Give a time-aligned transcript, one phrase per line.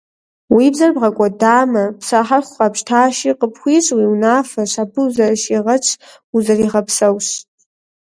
[0.55, 5.89] Уи бзэр бгъэкӀуэдамэ, псэ хьэху къэпщтащи, къыпхуищӀ уи унафэщ, абы узэрыщигъэтщ,
[6.35, 7.27] узэригъэпсэущ.